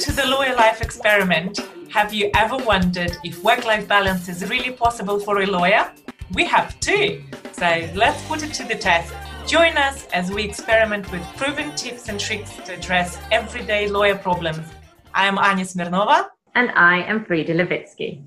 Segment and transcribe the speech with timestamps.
[0.00, 1.58] to the Lawyer Life Experiment.
[1.90, 5.92] Have you ever wondered if work life balance is really possible for a lawyer?
[6.32, 7.22] We have too.
[7.52, 9.12] So let's put it to the test.
[9.46, 14.66] Join us as we experiment with proven tips and tricks to address everyday lawyer problems.
[15.12, 16.28] I am Anya Smirnova.
[16.54, 18.22] And I am Frida Levitsky.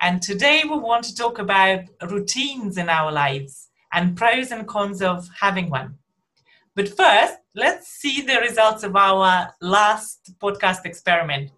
[0.00, 5.00] And today we want to talk about routines in our lives and pros and cons
[5.00, 5.94] of having one.
[6.74, 11.50] But first, let's see the results of our last podcast experiment.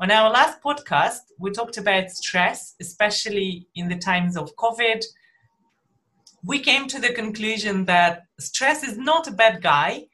[0.00, 5.04] On our last podcast, we talked about stress, especially in the times of COVID.
[6.44, 10.08] We came to the conclusion that stress is not a bad guy,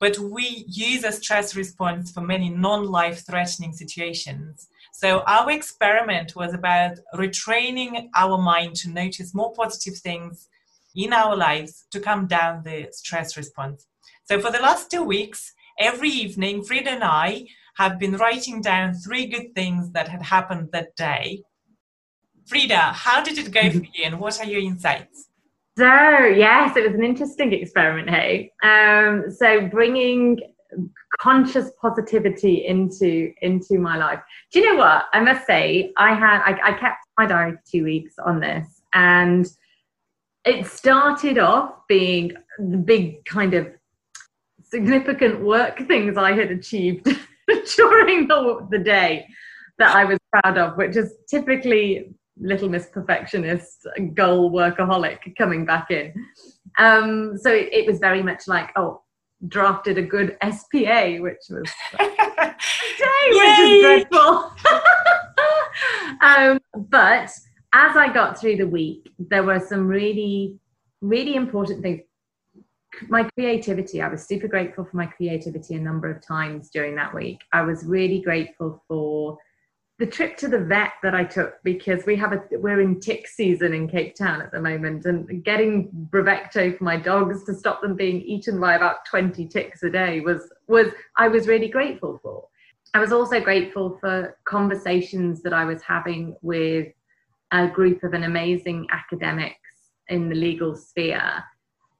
[0.00, 4.66] but we use a stress response for many non life threatening situations.
[4.92, 10.48] So, our experiment was about retraining our mind to notice more positive things
[10.96, 13.86] in our lives to calm down the stress response.
[14.28, 18.92] So, for the last two weeks, every evening, Frida and I have been writing down
[18.92, 21.44] three good things that had happened that day.
[22.46, 25.30] Frida, how did it go for you and what are your insights?
[25.78, 28.52] So, yes, it was an interesting experiment, hey.
[28.62, 30.38] Um, so, bringing
[31.18, 34.20] conscious positivity into into my life.
[34.52, 35.06] Do you know what?
[35.14, 38.82] I must say, I had I, I kept my diary for two weeks on this,
[38.92, 39.48] and
[40.44, 43.68] it started off being the big kind of
[44.70, 47.04] significant work things I had achieved
[47.76, 49.26] during the, the day
[49.78, 52.10] that I was proud of, which is typically
[52.40, 56.12] little miss perfectionist goal workaholic coming back in.
[56.78, 59.02] Um, so it, it, was very much like, oh,
[59.48, 64.52] drafted a good SPA, which was day, which is dreadful.
[66.22, 66.58] um,
[66.88, 67.30] but
[67.72, 70.58] as I got through the week, there were some really,
[71.00, 72.02] really important things.
[73.08, 77.14] My creativity, I was super grateful for my creativity a number of times during that
[77.14, 77.40] week.
[77.52, 79.38] I was really grateful for
[79.98, 83.26] the trip to the vet that I took because we have a we're in tick
[83.26, 87.82] season in Cape Town at the moment, and getting Bravecto for my dogs to stop
[87.82, 92.20] them being eaten by about 20 ticks a day was was I was really grateful
[92.22, 92.46] for.
[92.94, 96.88] I was also grateful for conversations that I was having with
[97.50, 99.56] a group of an amazing academics
[100.08, 101.44] in the legal sphere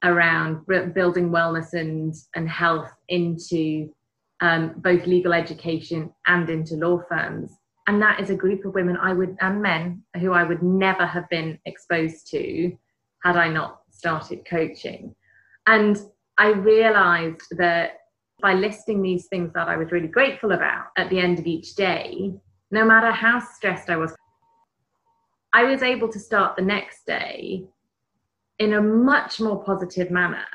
[0.05, 0.65] around
[0.95, 3.93] building wellness and, and health into
[4.41, 7.51] um, both legal education and into law firms.
[7.87, 11.07] And that is a group of women I would and men who I would never
[11.07, 12.77] have been exposed to
[13.25, 15.15] had I not started coaching.
[15.67, 15.99] And
[16.37, 18.01] I realized that
[18.41, 21.75] by listing these things that I was really grateful about at the end of each
[21.75, 22.33] day,
[22.71, 24.15] no matter how stressed I was,
[25.53, 27.65] I was able to start the next day
[28.59, 30.47] in a much more positive manner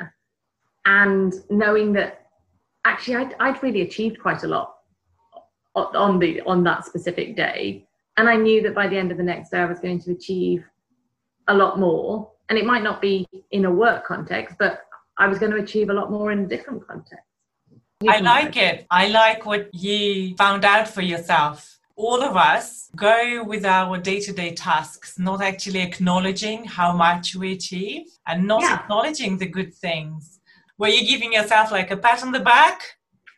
[0.85, 2.27] and knowing that
[2.85, 4.75] actually I'd, I'd really achieved quite a lot
[5.75, 7.87] on the on that specific day.
[8.17, 10.11] And i knew that by the end of the next day i was going to
[10.11, 10.63] achieve
[11.47, 12.31] a lot more.
[12.49, 14.81] And it might not be in a work context but
[15.17, 17.25] i was going to achieve a lot more in a different context.
[18.07, 18.85] I like it.
[18.91, 24.53] I like what you found out for yourself all of us go with our day-to-day
[24.55, 28.75] tasks not actually acknowledging how much we achieve and not yeah.
[28.75, 30.39] acknowledging the good things.
[30.77, 32.81] Were you giving yourself like a pat on the back?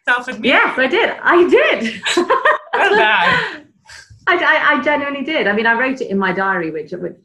[0.07, 1.09] Self yes i did.
[1.21, 2.01] I did.
[2.75, 3.67] Well done.
[4.27, 5.47] I, I, I, genuinely did.
[5.47, 7.15] I mean i wrote it in my diary which, which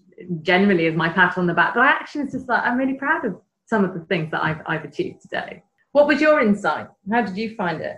[0.43, 2.95] generally is my pat on the back but i actually was just like i'm really
[2.95, 5.63] proud of some of the things that i've, I've achieved today.
[5.93, 6.87] What was your insight?
[7.11, 7.97] How did you find it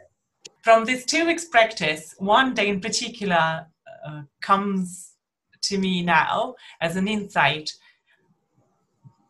[0.62, 3.66] from this two weeks practice, one day in particular
[4.06, 5.14] uh, comes
[5.62, 7.72] to me now as an insight.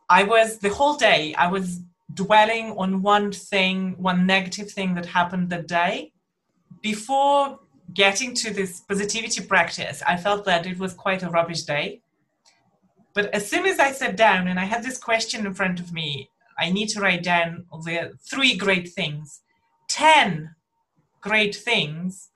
[0.08, 1.80] I was the whole day, I was
[2.12, 6.12] dwelling on one thing, one negative thing that happened that day.
[6.82, 7.58] Before
[7.94, 12.02] getting to this positivity practice, I felt that it was quite a rubbish day.
[13.14, 15.92] But as soon as I sat down and I had this question in front of
[15.92, 16.28] me,
[16.58, 19.40] I need to write down the three great things.
[19.88, 20.54] 10
[21.22, 22.28] great things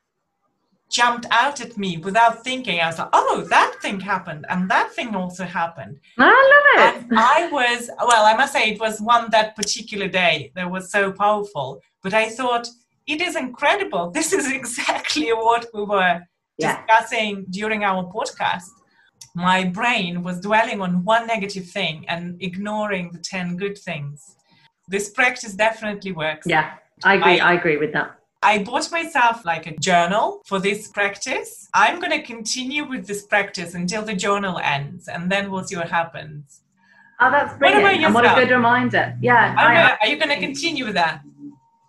[0.90, 2.80] jumped out at me without thinking.
[2.80, 5.98] I was like, oh, that thing happened, and that thing also happened.
[6.18, 7.02] I love it.
[7.10, 10.90] And I was, well, I must say, it was one that particular day that was
[10.90, 11.80] so powerful.
[12.02, 12.68] But I thought,
[13.06, 14.10] it is incredible.
[14.14, 16.22] This is exactly what we were
[16.58, 16.76] yeah.
[16.76, 18.70] discussing during our podcast.
[19.34, 24.36] My brain was dwelling on one negative thing and ignoring the 10 good things.
[24.88, 26.46] This practice definitely works.
[26.46, 26.74] Yeah,
[27.04, 27.40] I agree.
[27.40, 28.18] I, I agree with that.
[28.46, 31.68] I bought myself like a journal for this practice.
[31.74, 35.74] I'm going to continue with this practice until the journal ends, and then we'll see
[35.74, 36.62] what happens.
[37.18, 37.82] Oh, that's brilliant.
[37.82, 39.18] What, and what a good reminder.
[39.20, 39.52] Yeah.
[39.58, 41.22] I, are you going to continue with that?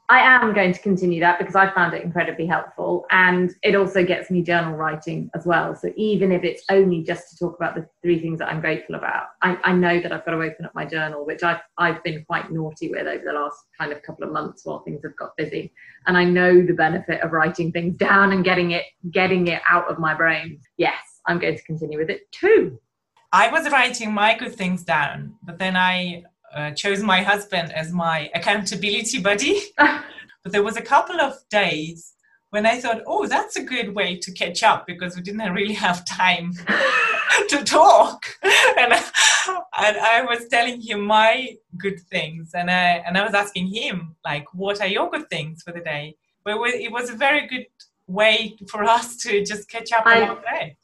[0.09, 3.05] I am going to continue that because I found it incredibly helpful.
[3.11, 5.75] And it also gets me journal writing as well.
[5.75, 8.95] So even if it's only just to talk about the three things that I'm grateful
[8.95, 12.01] about, I, I know that I've got to open up my journal, which I've, I've
[12.05, 15.15] been quite naughty with over the last kind of couple of months while things have
[15.17, 15.73] got busy.
[16.05, 19.91] And I know the benefit of writing things down and getting it, getting it out
[19.91, 20.61] of my brain.
[20.77, 22.79] Yes, I'm going to continue with it too.
[23.33, 26.23] I was writing my good things down, but then I
[26.53, 29.61] uh, chose my husband as my accountability buddy.
[29.77, 32.13] but there was a couple of days
[32.49, 35.73] when I thought, oh, that's a good way to catch up because we didn't really
[35.73, 36.53] have time
[37.49, 38.25] to talk.
[38.43, 43.67] and, and I was telling him my good things, and I, and I was asking
[43.67, 46.15] him, like, what are your good things for the day?
[46.43, 47.65] But it was a very good
[48.07, 50.77] way for us to just catch up I, on our day.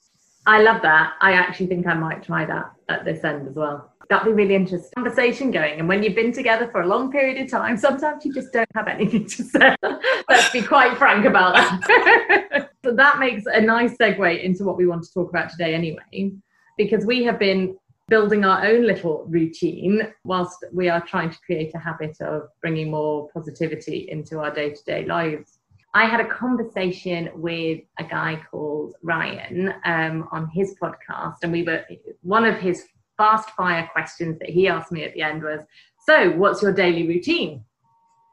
[0.45, 1.13] I love that.
[1.21, 3.92] I actually think I might try that at this end as well.
[4.09, 4.91] That'd be really interesting.
[4.95, 5.79] Conversation going.
[5.79, 8.69] And when you've been together for a long period of time, sometimes you just don't
[8.75, 9.75] have anything to say.
[10.29, 12.69] Let's be quite frank about that.
[12.85, 16.31] so that makes a nice segue into what we want to talk about today, anyway,
[16.77, 17.77] because we have been
[18.09, 22.91] building our own little routine whilst we are trying to create a habit of bringing
[22.91, 25.59] more positivity into our day to day lives.
[25.95, 31.63] I had a conversation with a guy called Ryan um, on his podcast, and we
[31.63, 31.85] were
[32.21, 32.83] one of his
[33.17, 35.61] fast fire questions that he asked me at the end was,
[36.05, 37.63] So, what's your daily routine?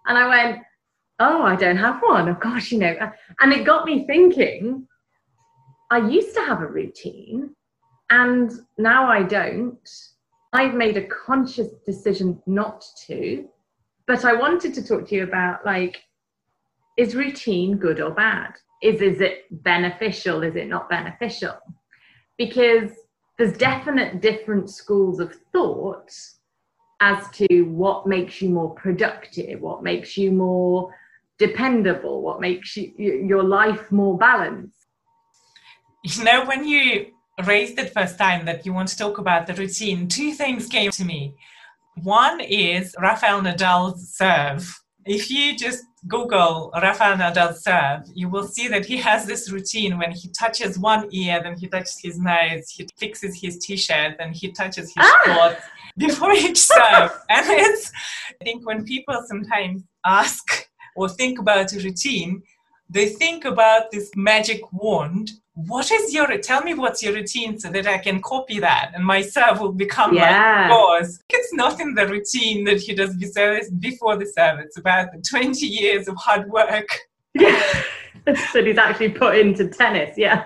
[0.06, 0.62] And I went,
[1.18, 2.28] Oh, I don't have one.
[2.28, 2.96] Of course, you know.
[3.40, 4.86] And it got me thinking,
[5.90, 7.54] I used to have a routine
[8.10, 9.88] and now I don't.
[10.52, 13.48] I've made a conscious decision not to.
[14.06, 16.02] But I wanted to talk to you about like,
[16.96, 18.54] is routine good or bad?
[18.82, 20.42] Is, is it beneficial?
[20.42, 21.56] Is it not beneficial?
[22.36, 22.90] Because
[23.40, 26.12] there's definite different schools of thought
[27.00, 30.94] as to what makes you more productive, what makes you more
[31.38, 34.76] dependable, what makes you, your life more balanced.
[36.04, 37.12] You know, when you
[37.46, 40.90] raised it first time that you want to talk about the routine, two things came
[40.90, 41.34] to me.
[42.02, 44.79] One is Rafael Nadal's serve.
[45.06, 49.98] If you just Google Rafael Nadal serve, you will see that he has this routine
[49.98, 54.32] when he touches one ear, then he touches his nose, he fixes his t-shirt, then
[54.32, 55.20] he touches his ah!
[55.24, 55.62] shorts
[55.98, 57.10] before each serve.
[57.30, 57.92] and it's,
[58.40, 62.42] I think when people sometimes ask or think about a routine,
[62.88, 65.30] they think about this magic wand
[65.66, 69.04] what is your tell me what's your routine so that i can copy that and
[69.04, 70.68] myself will become yeah.
[70.68, 71.20] like yours.
[71.28, 73.14] It's not in the routine that he does
[73.78, 76.88] before the serve it's about the 20 years of hard work.
[77.34, 77.82] Yeah
[78.24, 80.44] that he's actually put into tennis yeah.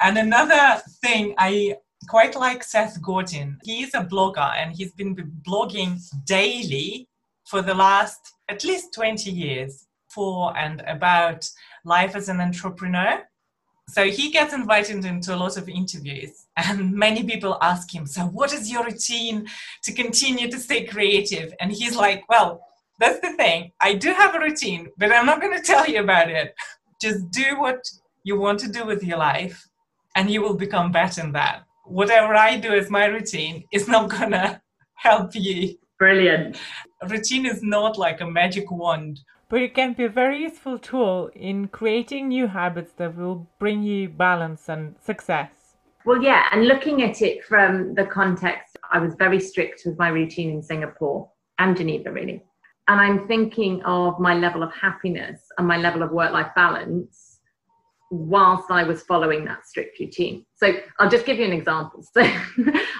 [0.00, 1.76] And another thing i
[2.08, 3.58] quite like seth godin.
[3.64, 5.14] He's a blogger and he's been
[5.46, 7.08] blogging daily
[7.46, 11.48] for the last at least 20 years for and about
[11.84, 13.22] life as an entrepreneur
[13.88, 18.22] so he gets invited into a lot of interviews and many people ask him so
[18.22, 19.46] what is your routine
[19.82, 21.52] to continue to stay creative?
[21.60, 22.62] And he's like well
[23.00, 23.72] that's the thing.
[23.80, 26.54] I do have a routine but i'm not going to tell you about it.
[27.00, 27.84] Just do what
[28.24, 29.68] you want to do with your life
[30.14, 31.64] and you will become better in that.
[31.84, 34.60] Whatever i do as my routine is not going to
[34.94, 35.76] help you.
[35.98, 36.56] Brilliant.
[37.08, 39.20] Routine is not like a magic wand
[39.52, 43.82] but it can be a very useful tool in creating new habits that will bring
[43.82, 45.50] you balance and success.
[46.06, 50.08] Well, yeah, and looking at it from the context, I was very strict with my
[50.08, 52.42] routine in Singapore and Geneva, really.
[52.88, 57.40] And I'm thinking of my level of happiness and my level of work life balance
[58.10, 60.46] whilst I was following that strict routine.
[60.54, 62.02] So I'll just give you an example.
[62.14, 62.22] So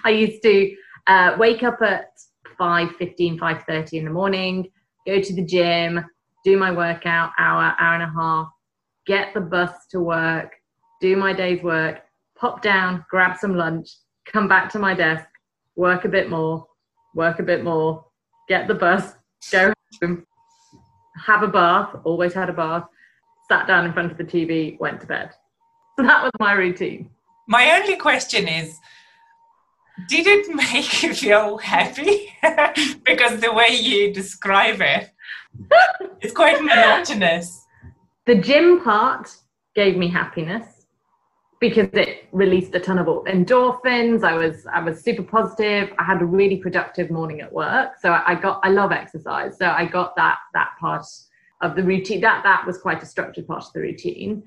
[0.05, 2.11] I used to uh, wake up at
[2.59, 4.69] 5 15, 5 30 in the morning,
[5.07, 6.05] go to the gym,
[6.45, 8.49] do my workout hour, hour and a half,
[9.07, 10.53] get the bus to work,
[11.01, 12.01] do my day's work,
[12.39, 13.89] pop down, grab some lunch,
[14.27, 15.27] come back to my desk,
[15.77, 16.67] work a bit more,
[17.15, 18.05] work a bit more,
[18.49, 19.15] get the bus,
[19.51, 20.27] go home,
[21.25, 22.85] have a bath, always had a bath,
[23.49, 25.31] sat down in front of the TV, went to bed.
[25.99, 27.11] So that was my routine.
[27.49, 28.79] My only question is
[30.09, 32.33] did it make you feel happy?
[33.05, 35.12] because the way you describe it,
[36.21, 37.67] it's quite monotonous.
[38.27, 39.35] The gym part
[39.75, 40.87] gave me happiness
[41.63, 44.25] because it released a ton of endorphins.
[44.25, 45.93] I was I was super positive.
[45.99, 47.93] I had a really productive morning at work.
[48.01, 49.57] So I got I love exercise.
[49.59, 51.07] So I got that that part
[51.61, 52.21] of the routine.
[52.21, 54.43] That that was quite a structured part of the routine.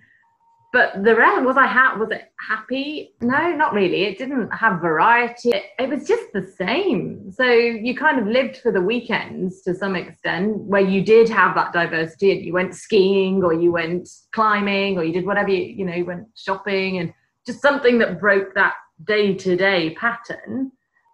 [0.76, 3.14] But the rest was I ha- was it happy?
[3.22, 4.04] No, not really.
[4.04, 5.52] It didn't have variety.
[5.52, 7.32] It, it was just the same.
[7.32, 11.56] So you kind of lived for the weekends to some extent, where you did have
[11.56, 15.64] that diversity, and you went skiing, or you went climbing, or you did whatever you
[15.64, 17.14] you know, you went shopping, and
[17.48, 18.74] just something that broke that
[19.06, 20.74] day to day pattern.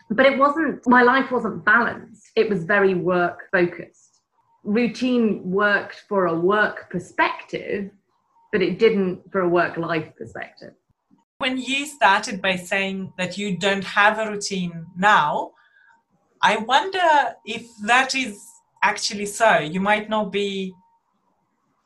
[0.09, 0.87] But it wasn't.
[0.87, 2.31] My life wasn't balanced.
[2.35, 4.21] It was very work focused.
[4.63, 7.91] Routine worked for a work perspective
[8.51, 10.73] but it didn't for a work life perspective.
[11.37, 15.51] When you started by saying that you don't have a routine now,
[16.41, 18.39] I wonder if that is
[18.83, 19.57] actually so.
[19.59, 20.73] You might not be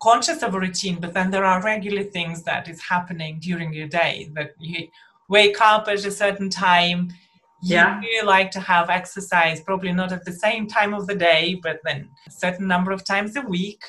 [0.02, 3.88] conscious of a routine, but then there are regular things that is happening during your
[3.88, 4.88] day that you
[5.30, 7.12] wake up at a certain time.
[7.62, 8.02] Yeah.
[8.02, 11.80] You like to have exercise, probably not at the same time of the day, but
[11.84, 13.82] then a certain number of times a week.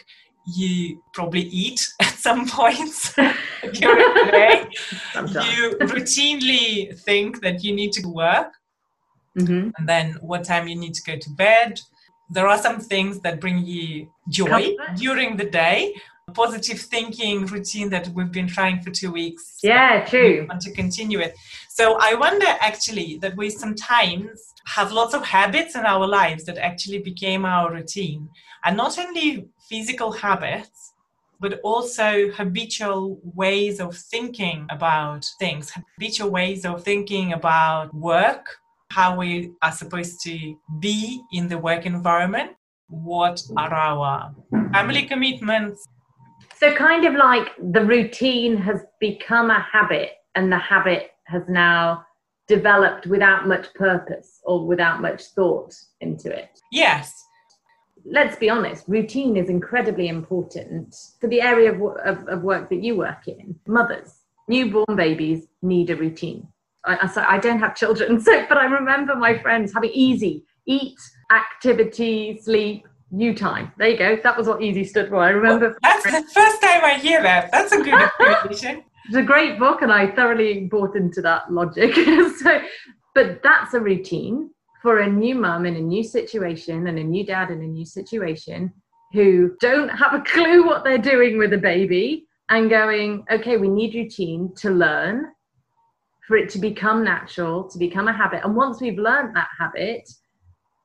[0.46, 4.66] You probably eat at some points during the day.
[5.14, 8.52] You routinely think that you need to work
[9.38, 9.70] Mhm.
[9.76, 11.78] and then what time you need to go to bed.
[12.30, 15.92] There are some things that bring you joy during the day.
[16.32, 19.58] Positive thinking routine that we've been trying for two weeks.
[19.62, 20.46] Yeah, We true.
[20.48, 21.34] want to continue it.
[21.68, 24.40] So I wonder actually that we sometimes
[24.76, 28.28] have lots of habits in our lives that actually became our routine.
[28.64, 30.92] And not only physical habits,
[31.40, 38.46] but also habitual ways of thinking about things, habitual ways of thinking about work,
[38.90, 42.52] how we are supposed to be in the work environment,
[42.88, 44.34] what are our
[44.72, 45.84] family commitments.
[46.54, 52.06] So, kind of like the routine has become a habit, and the habit has now
[52.48, 56.60] developed without much purpose or without much thought into it.
[56.70, 57.25] Yes,
[58.08, 62.82] Let's be honest, routine is incredibly important for the area of, of, of work that
[62.82, 63.58] you work in.
[63.66, 66.46] Mothers, newborn babies need a routine.
[66.84, 70.98] I, I, I don't have children, so but I remember my friends having easy eat,
[71.30, 73.72] activity, sleep, you time.
[73.78, 74.18] There you go.
[74.22, 75.16] That was what easy stood for.
[75.16, 77.50] I remember that's the first time I hear that.
[77.52, 78.84] That's a good explanation.
[79.06, 81.94] it's a great book and I thoroughly bought into that logic.
[82.38, 82.60] so,
[83.14, 84.50] but that's a routine
[84.82, 87.84] for a new mum in a new situation and a new dad in a new
[87.84, 88.72] situation
[89.12, 93.68] who don't have a clue what they're doing with a baby and going, okay, we
[93.68, 95.26] need routine to learn,
[96.26, 98.44] for it to become natural, to become a habit.
[98.44, 100.08] And once we've learned that habit,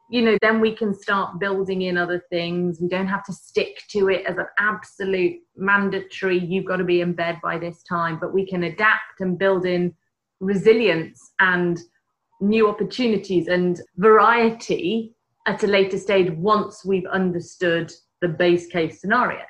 [0.10, 2.79] you know, then we can start building in other things.
[2.81, 7.01] We don't have to stick to it as an absolute mandatory, you've got to be
[7.01, 9.93] in bed by this time, but we can adapt and build in
[10.39, 11.79] resilience and
[12.41, 15.13] new opportunities and variety
[15.48, 19.41] at a later stage once we've understood the base case scenario.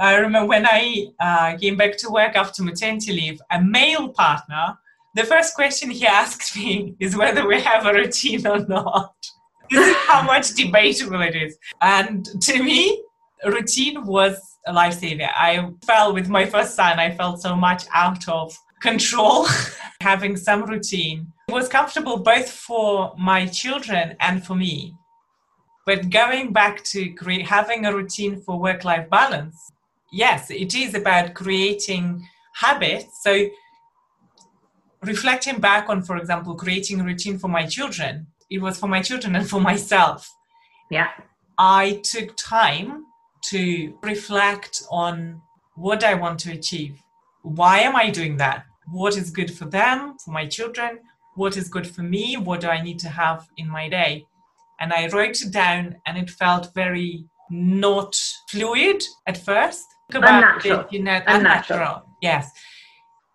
[0.00, 4.78] I remember when I uh, came back to work after maternity leave, a male partner,
[5.14, 9.14] the first question he asked me is whether we have a routine or not.
[9.70, 11.56] This is how much debatable it is.
[11.80, 13.02] And to me,
[13.44, 15.28] routine was a lifesaver.
[15.34, 19.46] I felt with my first son, I felt so much out of control.
[20.00, 24.94] Having some routine was comfortable both for my children and for me.
[25.86, 29.56] But going back to create, having a routine for work life balance,
[30.12, 33.22] yes, it is about creating habits.
[33.22, 33.48] So,
[35.02, 39.02] reflecting back on, for example, creating a routine for my children, it was for my
[39.02, 40.28] children and for myself.
[40.90, 41.08] Yeah.
[41.58, 43.04] I took time
[43.46, 45.40] to reflect on
[45.74, 47.00] what I want to achieve.
[47.42, 48.64] Why am I doing that?
[48.90, 51.00] What is good for them, for my children?
[51.34, 52.36] What is good for me?
[52.36, 54.26] What do I need to have in my day?
[54.80, 58.14] And I wrote it down, and it felt very not
[58.50, 59.84] fluid at first.
[60.12, 60.80] Unnatural.
[60.80, 61.36] it, you know, Unnatural.
[61.80, 62.02] unnatural.
[62.20, 62.50] Yes.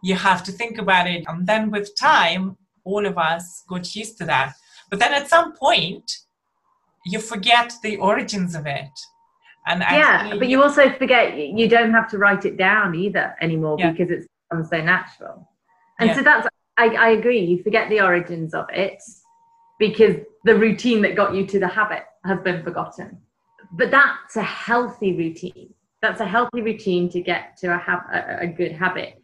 [0.03, 1.23] You have to think about it.
[1.27, 4.53] And then with time, all of us got used to that.
[4.89, 6.11] But then at some point,
[7.05, 8.89] you forget the origins of it.
[9.65, 13.75] And yeah, but you also forget you don't have to write it down either anymore
[13.79, 13.91] Yeah.
[13.91, 14.27] because it's
[14.69, 15.49] so natural.
[15.99, 16.15] And Yeah.
[16.15, 16.47] so that's,
[16.77, 19.01] I, I agree, you forget the origins of it
[19.79, 23.17] because the routine that got you to the habit has been forgotten.
[23.73, 25.73] But that's a healthy routine.
[26.01, 29.21] That's a healthy routine to get to a, hab- a, a good habit.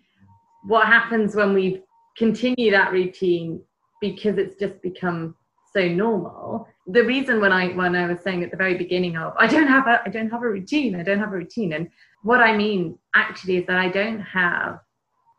[0.65, 1.83] What happens when we
[2.17, 3.61] continue that routine
[4.01, 5.35] because it's just become
[5.73, 9.33] so normal the reason when i when i was saying at the very beginning of
[9.39, 11.89] i don't have a i don't have a routine i don't have a routine and
[12.21, 14.79] what i mean actually is that i don't have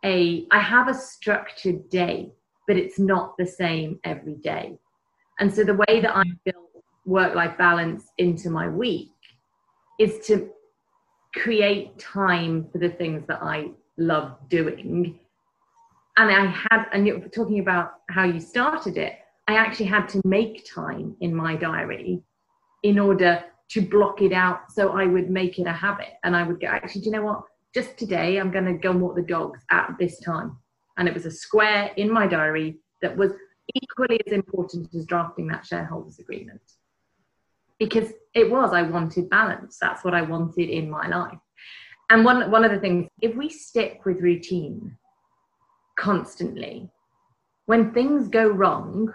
[0.04, 2.30] a i have a structured day
[2.66, 4.76] but it's not the same every day
[5.40, 6.64] and so the way that i build
[7.06, 9.10] work life balance into my week
[9.98, 10.50] is to
[11.34, 15.18] create time for the things that i love doing.
[16.16, 19.14] And I had, and you're talking about how you started it,
[19.48, 22.22] I actually had to make time in my diary
[22.82, 26.14] in order to block it out so I would make it a habit.
[26.22, 27.42] And I would go, actually, do you know what?
[27.74, 30.56] Just today, I'm going to go and walk the dogs at this time.
[30.96, 33.32] And it was a square in my diary that was
[33.74, 36.60] equally as important as drafting that shareholders agreement.
[37.80, 39.78] Because it was, I wanted balance.
[39.80, 41.38] That's what I wanted in my life.
[42.10, 44.96] And one, one of the things, if we stick with routine
[45.98, 46.90] constantly,
[47.66, 49.12] when things go wrong,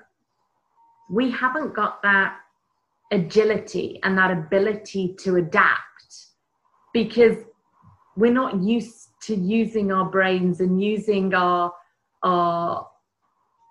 [1.09, 2.37] we haven't got that
[3.11, 5.79] agility and that ability to adapt
[6.93, 7.37] because
[8.19, 11.73] we're not used to using our brains and using our
[12.23, 12.88] our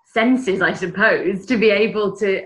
[0.05, 2.43] senses i suppose to be able to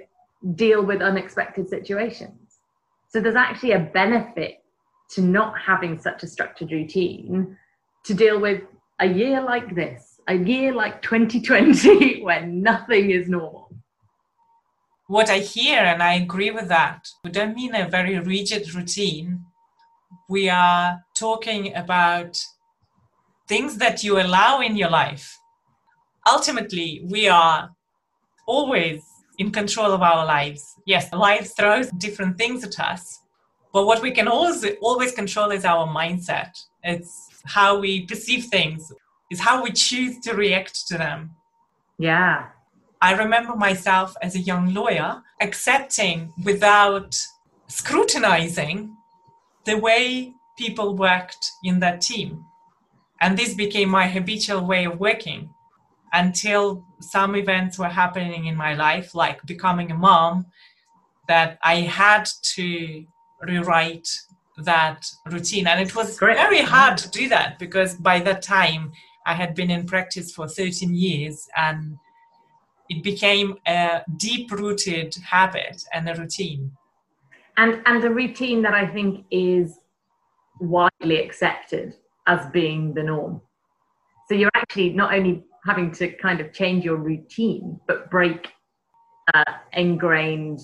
[0.56, 2.60] deal with unexpected situations
[3.08, 4.62] so there's actually a benefit
[5.10, 7.58] to not having such a structured routine
[8.04, 8.62] to deal with
[9.00, 13.74] a year like this a year like 2020 when nothing is normal
[15.08, 19.46] what I hear, and I agree with that, we don't mean a very rigid routine.
[20.30, 22.34] We are talking about
[23.48, 25.26] things that you allow in your life.
[26.36, 27.70] Ultimately, we are
[28.46, 29.00] always
[29.38, 30.62] in control of our lives.
[30.86, 33.04] Yes, life throws different things at us,
[33.74, 36.52] but what we can always always control is our mindset.
[36.92, 37.14] It's
[37.58, 38.82] how we perceive things,
[39.32, 41.20] is how we choose to react to them.
[41.98, 42.36] Yeah,
[43.02, 45.10] I remember myself as a young lawyer
[45.48, 46.18] accepting
[46.50, 47.12] without
[47.68, 48.78] scrutinizing
[49.66, 52.46] the way people worked in that team.
[53.22, 55.50] And this became my habitual way of working
[56.12, 60.46] until some events were happening in my life, like becoming a mom,
[61.28, 63.06] that I had to
[63.42, 64.08] rewrite
[64.58, 65.68] that routine.
[65.68, 66.38] And it was Great.
[66.38, 68.92] very hard to do that because by that time
[69.26, 71.98] I had been in practice for 13 years and
[72.90, 76.72] it became a deep rooted habit and a routine
[77.58, 79.80] and and a routine that i think is
[80.64, 81.96] widely accepted
[82.28, 83.42] as being the norm.
[84.28, 88.50] So you're actually not only having to kind of change your routine but break
[89.34, 90.60] uh, ingrained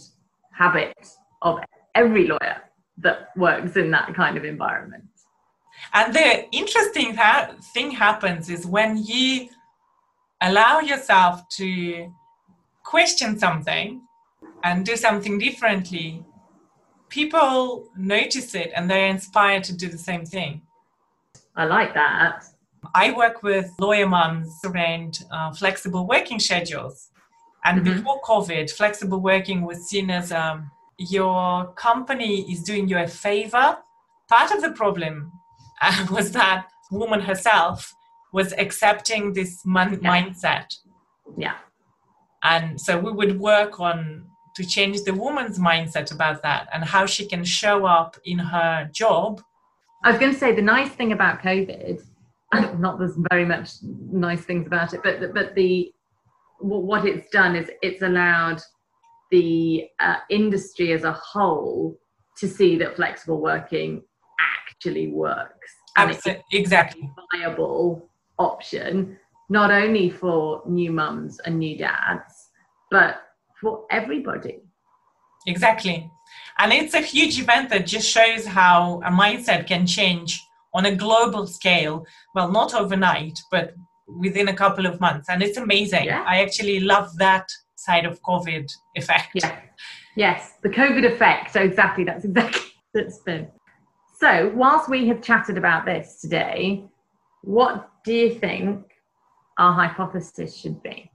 [0.51, 1.59] habits of
[1.95, 2.62] every lawyer
[2.97, 5.05] that works in that kind of environment.
[5.93, 9.49] And the interesting ha- thing happens is when you
[10.41, 12.12] allow yourself to
[12.83, 14.01] question something
[14.63, 16.25] and do something differently,
[17.09, 20.61] people notice it and they're inspired to do the same thing.
[21.55, 22.45] I like that.
[22.95, 27.09] I work with lawyer moms around uh, flexible working schedules.
[27.65, 27.97] And mm-hmm.
[27.97, 33.77] before COVID, flexible working was seen as um, your company is doing you a favor.
[34.29, 35.31] Part of the problem
[35.81, 37.93] uh, was that woman herself
[38.31, 40.09] was accepting this man- yeah.
[40.09, 40.75] mindset.
[41.37, 41.55] Yeah.
[42.43, 47.05] And so we would work on to change the woman's mindset about that and how
[47.05, 49.41] she can show up in her job.
[50.03, 52.01] I was going to say the nice thing about COVID,
[52.79, 55.91] not there's very much nice things about it, but but the
[56.59, 58.62] what it's done is it's allowed
[59.31, 61.97] the uh, industry as a whole
[62.38, 64.01] to see that flexible working
[64.57, 65.71] actually works.
[65.97, 67.09] and Absolutely, exactly.
[67.33, 69.17] viable option
[69.49, 72.49] not only for new mums and new dads,
[72.91, 73.21] but
[73.61, 74.59] for everybody.
[75.47, 76.09] Exactly.
[76.57, 80.41] And it's a huge event that just shows how a mindset can change
[80.73, 82.05] on a global scale.
[82.35, 83.73] Well, not overnight, but
[84.07, 85.29] within a couple of months.
[85.29, 86.05] And it's amazing.
[86.05, 86.23] Yeah.
[86.27, 89.29] I actually love that side of COVID effect.
[89.33, 89.59] Yeah.
[90.15, 91.53] Yes, the COVID effect.
[91.53, 92.61] So exactly, that's exactly
[92.93, 93.47] that's been.
[94.19, 96.83] So whilst we have chatted about this today,
[97.41, 98.85] what do you think
[99.57, 101.08] our hypothesis should be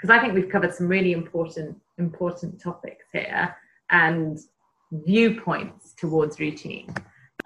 [0.00, 3.54] because i think we've covered some really important important topics here
[3.90, 4.38] and
[4.92, 6.92] viewpoints towards routine.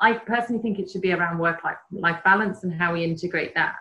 [0.00, 1.60] I personally think it should be around work
[1.92, 3.76] life balance and how we integrate that.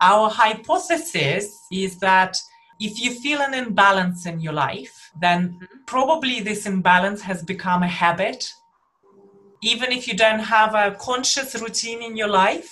[0.00, 2.36] Our hypothesis is that
[2.80, 7.88] if you feel an imbalance in your life then probably this imbalance has become a
[7.88, 8.50] habit.
[9.62, 12.70] Even if you don't have a conscious routine in your life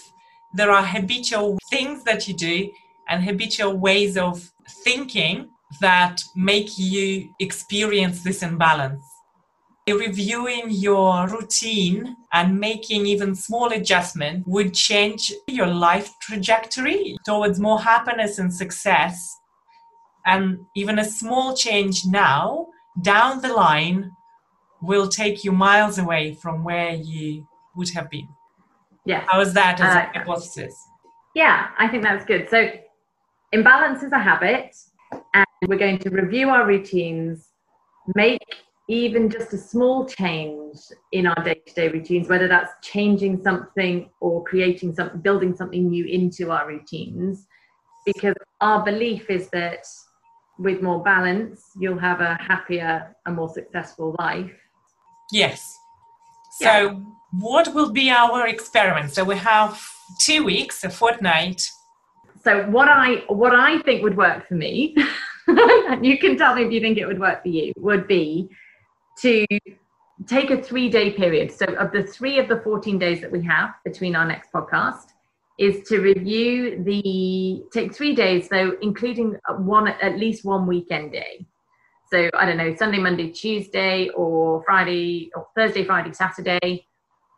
[0.52, 2.68] there are habitual things that you do
[3.08, 5.48] and habitual ways of thinking
[5.80, 9.04] that make you experience this imbalance.
[9.88, 17.80] Reviewing your routine and making even small adjustment would change your life trajectory towards more
[17.80, 19.36] happiness and success.
[20.26, 22.68] And even a small change now,
[23.02, 24.12] down the line,
[24.80, 28.28] will take you miles away from where you would have been.
[29.04, 29.24] Yeah.
[29.26, 30.86] How is that as uh, a hypothesis?
[31.34, 32.48] Yeah, I think that's good.
[32.48, 32.70] So,
[33.52, 34.76] imbalance is a habit,
[35.34, 37.48] and we're going to review our routines,
[38.14, 38.40] make
[38.88, 40.76] even just a small change
[41.12, 46.50] in our day-to-day routines whether that's changing something or creating something building something new into
[46.50, 47.46] our routines.
[48.04, 49.86] Because our belief is that
[50.58, 54.52] with more balance you'll have a happier and more successful life.
[55.30, 55.78] Yes.
[56.58, 56.94] So Yeah.
[57.32, 59.12] what will be our experiment?
[59.12, 59.80] So we have
[60.18, 61.62] two weeks a fortnight
[62.42, 64.94] so what i what i think would work for me
[65.46, 68.48] and you can tell me if you think it would work for you would be
[69.18, 69.46] to
[70.26, 71.50] take a three day period.
[71.52, 75.06] So of the three of the 14 days that we have between our next podcast
[75.58, 81.46] is to review the take three days so including one at least one weekend day.
[82.10, 86.86] So i don't know sunday monday tuesday or friday or thursday friday saturday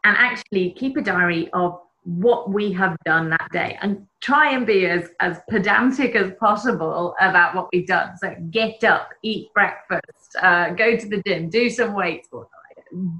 [0.05, 4.67] and actually keep a diary of what we have done that day and try and
[4.67, 8.17] be as, as pedantic as possible about what we've done.
[8.17, 12.29] So get up, eat breakfast, uh, go to the gym, do some weights,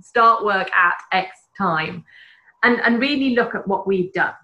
[0.03, 2.05] start work at X time,
[2.65, 4.35] and, and really look at what we've done.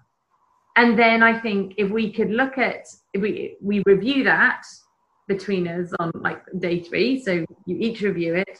[0.77, 4.63] And then I think if we could look at, if we, we review that
[5.27, 8.59] between us on like day three, so you each review it,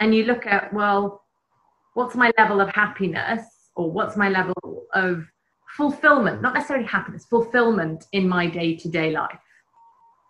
[0.00, 1.22] and you look at, well,
[1.94, 3.42] what's my level of happiness
[3.76, 5.26] or what's my level of
[5.76, 9.38] fulfillment, not necessarily happiness, fulfillment in my day to day life?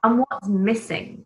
[0.05, 1.25] And what's missing?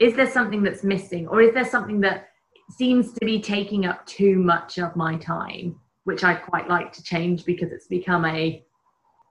[0.00, 2.28] Is there something that's missing, or is there something that
[2.70, 7.02] seems to be taking up too much of my time, which I quite like to
[7.02, 8.62] change because it's become a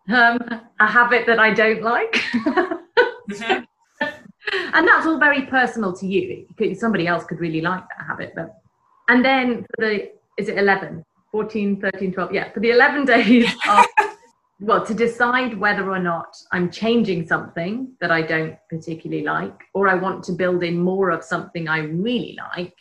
[0.10, 0.40] um,
[0.80, 2.24] a habit that I don't like.
[3.30, 3.66] Mhm.
[4.74, 6.48] and that's all very personal to you.
[6.76, 8.62] Somebody else could really like that habit, but
[9.10, 12.34] and then for the is it 11, 14, 13, 12?
[12.34, 13.86] Yeah, for the 11 days of,
[14.60, 19.88] well, to decide whether or not I'm changing something that I don't particularly like, or
[19.88, 22.76] I want to build in more of something I really like,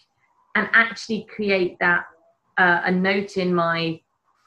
[0.57, 2.05] and actually create that
[2.59, 4.01] uh, a note in my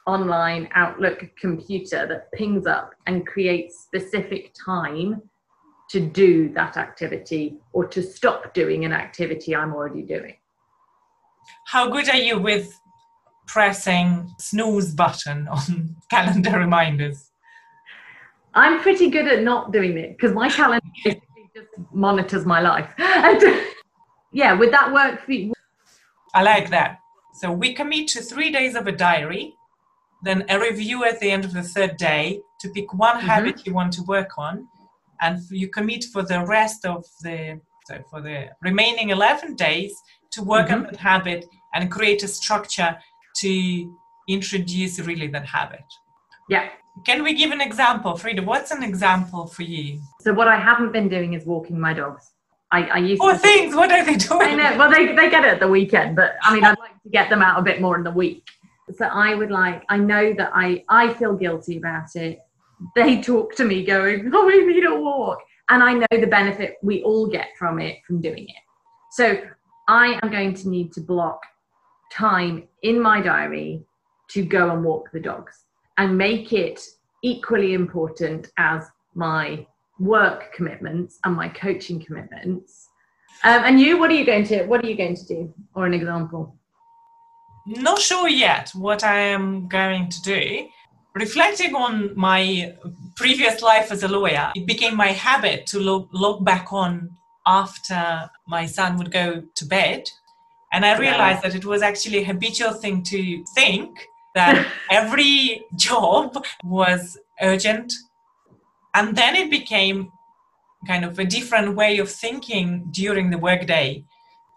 [0.06, 5.22] online Outlook computer that pings up and creates specific time
[5.90, 10.36] to do that activity or to stop doing an activity I'm already doing.
[11.66, 12.78] how good are you with
[13.46, 17.30] pressing snooze button on calendar reminders
[18.54, 22.88] I'm pretty good at not doing it because my calendar just monitors my life.
[22.98, 23.42] And
[24.32, 25.52] yeah, would that work for you?
[26.34, 26.98] I like that.
[27.34, 29.54] So we commit to three days of a diary,
[30.22, 33.20] then a review at the end of the third day to pick one Mhm.
[33.32, 34.68] habit you want to work on,
[35.20, 39.92] and you commit for the rest of the so for the remaining eleven days
[40.30, 42.96] to work on that habit and create a structure
[43.36, 43.96] to
[44.28, 45.84] introduce really that habit.
[46.48, 46.68] Yeah.
[47.04, 48.42] Can we give an example, Frida?
[48.42, 50.00] What's an example for you?
[50.20, 52.30] So what I haven't been doing is walking my dogs.
[52.70, 53.38] I, I used Poor to.
[53.38, 53.74] things.
[53.74, 54.40] What are they doing?
[54.42, 54.78] I know.
[54.78, 57.30] Well, they, they get it at the weekend, but I mean, I'd like to get
[57.30, 58.48] them out a bit more in the week.
[58.96, 62.38] So I would like, I know that I, I feel guilty about it.
[62.94, 65.38] They talk to me going, oh, we need a walk.
[65.70, 68.62] And I know the benefit we all get from it, from doing it.
[69.12, 69.40] So
[69.88, 71.40] I am going to need to block
[72.14, 73.82] time in my diary
[74.28, 75.64] to go and walk the dogs
[75.98, 76.80] and make it
[77.22, 79.66] equally important as my
[79.98, 82.88] work commitments and my coaching commitments.
[83.42, 85.54] Um, and you, what are you going to what are you going to do?
[85.74, 86.56] Or an example?
[87.66, 90.68] not sure yet what I am going to do.
[91.14, 92.74] Reflecting on my
[93.16, 97.10] previous life as a lawyer, it became my habit to look, look back on
[97.46, 100.10] after my son would go to bed.
[100.74, 103.90] And I realized that it was actually a habitual thing to think
[104.34, 107.92] that every job was urgent.
[108.92, 110.10] And then it became
[110.88, 114.04] kind of a different way of thinking during the workday.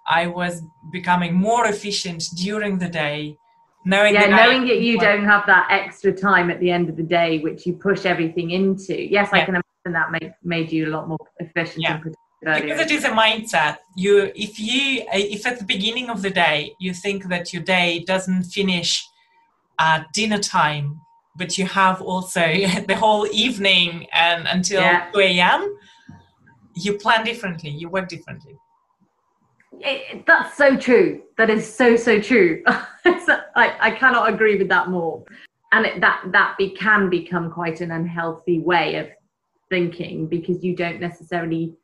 [0.09, 3.37] I was becoming more efficient during the day,
[3.85, 6.89] knowing Yeah, that I- knowing that you don't have that extra time at the end
[6.89, 8.95] of the day, which you push everything into.
[8.99, 11.93] Yes, I can imagine that made made you a lot more efficient Yeah.
[11.93, 16.21] and productive because it is a mindset you if you if at the beginning of
[16.21, 19.03] the day you think that your day doesn't finish
[19.79, 20.99] at dinner time
[21.35, 22.41] but you have also
[22.87, 25.09] the whole evening and until Yeah.
[25.13, 25.77] 2 a.m
[26.75, 28.55] you plan differently you work differently
[29.79, 31.21] It- that's so true.
[31.37, 32.63] That is so so true.
[32.67, 35.23] I, I cannot agree with that more.
[35.71, 39.07] And it, that that be, can become quite an unhealthy way of
[39.69, 41.75] thinking because you don't necessarily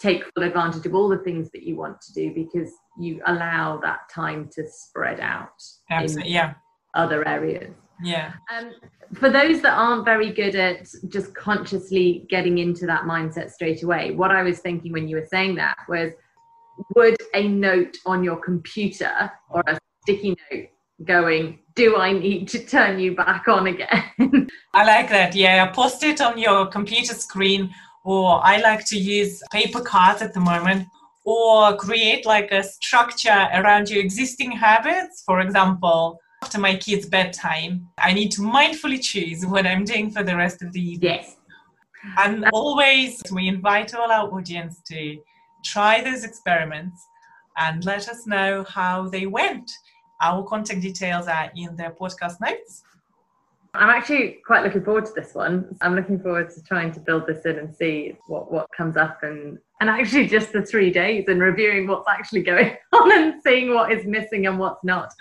[0.00, 3.78] take full advantage of all the things that you want to do because you allow
[3.78, 6.54] that time to spread out Absolutely, in yeah
[6.96, 7.74] other areas.
[8.02, 8.32] Yeah.
[8.54, 8.72] Um,
[9.14, 14.12] for those that aren't very good at just consciously getting into that mindset straight away,
[14.12, 16.12] what I was thinking when you were saying that was
[16.94, 20.66] would a note on your computer or a sticky note
[21.04, 24.48] going, Do I need to turn you back on again?
[24.74, 25.34] I like that.
[25.34, 27.72] Yeah, post it on your computer screen,
[28.06, 30.86] or I like to use paper cards at the moment,
[31.24, 35.24] or create like a structure around your existing habits.
[35.26, 40.22] For example, after my kids' bedtime, I need to mindfully choose what I'm doing for
[40.22, 41.14] the rest of the evening.
[41.14, 41.36] yes.
[42.18, 45.18] And always, we invite all our audience to
[45.64, 47.04] try those experiments
[47.58, 49.68] and let us know how they went.
[50.22, 52.84] Our contact details are in the podcast notes.
[53.76, 55.76] I'm actually quite looking forward to this one.
[55.80, 59.22] I'm looking forward to trying to build this in and see what, what comes up
[59.22, 63.74] and and actually just the three days and reviewing what's actually going on and seeing
[63.74, 65.12] what is missing and what's not.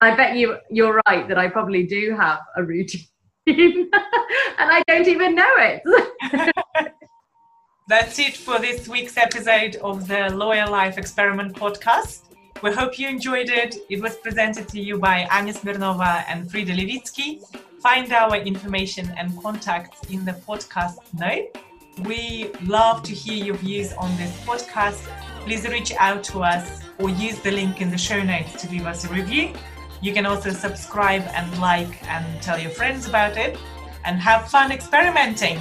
[0.00, 3.06] I bet you you're right that I probably do have a routine
[3.46, 3.88] and
[4.58, 5.82] I don't even know it.
[7.88, 12.22] That's it for this week's episode of the Lawyer Life Experiment podcast.
[12.62, 13.76] We hope you enjoyed it.
[13.88, 17.40] It was presented to you by Anya Smirnova and Frida Levitsky.
[17.80, 21.56] Find our information and contacts in the podcast note.
[22.06, 25.00] We love to hear your views on this podcast.
[25.46, 28.84] Please reach out to us or use the link in the show notes to leave
[28.84, 29.54] us a review.
[30.02, 33.58] You can also subscribe and like and tell your friends about it
[34.04, 35.58] and have fun experimenting.